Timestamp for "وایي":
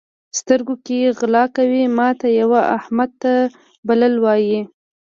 4.23-4.59